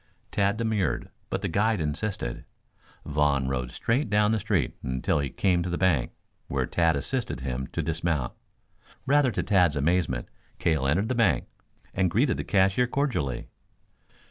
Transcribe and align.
Tad 0.31 0.57
demurred, 0.57 1.11
but 1.29 1.43
the 1.43 1.47
guide 1.47 1.79
insisted. 1.79 2.43
Vaughn 3.05 3.47
rode 3.47 3.71
straight 3.71 4.09
down 4.09 4.31
the 4.31 4.39
street 4.39 4.75
until 4.81 5.19
he 5.19 5.29
came 5.29 5.61
to 5.61 5.69
the 5.69 5.77
bank, 5.77 6.11
where 6.47 6.65
Tad 6.65 6.95
assisted 6.95 7.41
him 7.41 7.67
to 7.67 7.83
dismount. 7.83 8.33
Rather 9.05 9.29
to 9.29 9.43
Tad's 9.43 9.75
amazement 9.75 10.27
Cale 10.57 10.87
entered 10.87 11.07
the 11.07 11.13
bank, 11.13 11.45
and 11.93 12.09
greeted 12.09 12.37
the 12.37 12.43
cashier 12.43 12.87
cordially. 12.87 13.45